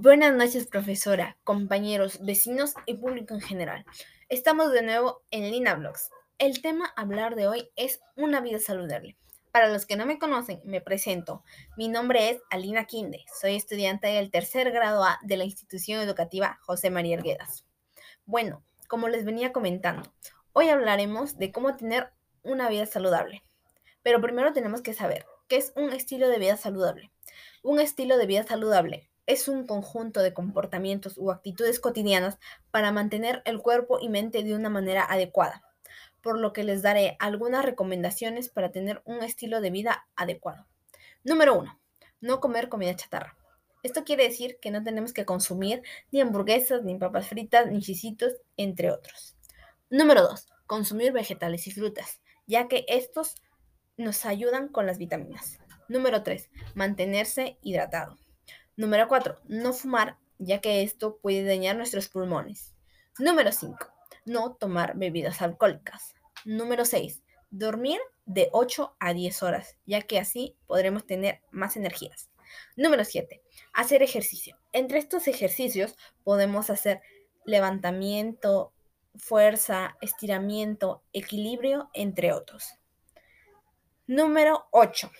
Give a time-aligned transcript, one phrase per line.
[0.00, 3.84] Buenas noches, profesora, compañeros, vecinos y público en general.
[4.28, 6.10] Estamos de nuevo en Lina Blogs.
[6.38, 9.16] El tema a hablar de hoy es una vida saludable.
[9.50, 11.42] Para los que no me conocen, me presento.
[11.76, 13.24] Mi nombre es Alina Quinde.
[13.40, 17.64] Soy estudiante del tercer grado A de la institución educativa José María Arguedas.
[18.24, 20.14] Bueno, como les venía comentando,
[20.52, 22.12] hoy hablaremos de cómo tener
[22.44, 23.42] una vida saludable.
[24.04, 27.10] Pero primero tenemos que saber qué es un estilo de vida saludable.
[27.64, 32.38] Un estilo de vida saludable es un conjunto de comportamientos o actitudes cotidianas
[32.70, 35.62] para mantener el cuerpo y mente de una manera adecuada,
[36.22, 40.66] por lo que les daré algunas recomendaciones para tener un estilo de vida adecuado.
[41.24, 41.78] Número 1.
[42.22, 43.36] No comer comida chatarra.
[43.82, 48.32] Esto quiere decir que no tenemos que consumir ni hamburguesas, ni papas fritas, ni chisitos,
[48.56, 49.36] entre otros.
[49.90, 50.48] Número 2.
[50.66, 53.34] Consumir vegetales y frutas, ya que estos
[53.98, 55.58] nos ayudan con las vitaminas.
[55.86, 56.48] Número 3.
[56.74, 58.16] Mantenerse hidratado.
[58.78, 59.40] Número 4.
[59.48, 62.76] No fumar, ya que esto puede dañar nuestros pulmones.
[63.18, 63.76] Número 5.
[64.24, 66.14] No tomar bebidas alcohólicas.
[66.44, 67.24] Número 6.
[67.50, 72.30] Dormir de 8 a 10 horas, ya que así podremos tener más energías.
[72.76, 73.42] Número 7.
[73.72, 74.56] Hacer ejercicio.
[74.72, 77.00] Entre estos ejercicios podemos hacer
[77.44, 78.72] levantamiento,
[79.16, 82.74] fuerza, estiramiento, equilibrio, entre otros.
[84.06, 85.10] Número 8.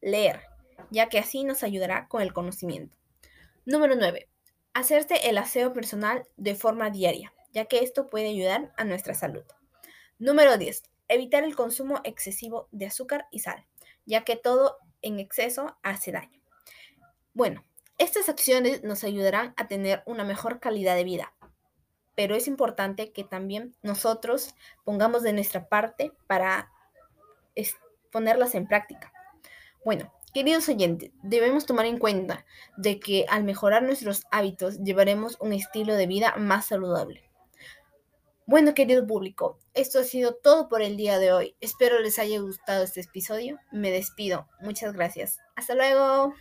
[0.00, 0.55] Leer
[0.90, 2.96] ya que así nos ayudará con el conocimiento.
[3.64, 4.28] Número 9.
[4.74, 9.44] Hacerse el aseo personal de forma diaria, ya que esto puede ayudar a nuestra salud.
[10.18, 10.82] Número 10.
[11.08, 13.66] Evitar el consumo excesivo de azúcar y sal,
[14.04, 16.40] ya que todo en exceso hace daño.
[17.32, 17.64] Bueno,
[17.98, 21.32] estas acciones nos ayudarán a tener una mejor calidad de vida,
[22.14, 26.70] pero es importante que también nosotros pongamos de nuestra parte para
[28.10, 29.12] ponerlas en práctica.
[29.84, 32.44] Bueno, Queridos oyentes, debemos tomar en cuenta
[32.76, 37.26] de que al mejorar nuestros hábitos llevaremos un estilo de vida más saludable.
[38.46, 41.56] Bueno, querido público, esto ha sido todo por el día de hoy.
[41.60, 43.58] Espero les haya gustado este episodio.
[43.72, 44.46] Me despido.
[44.60, 45.38] Muchas gracias.
[45.56, 46.32] Hasta luego.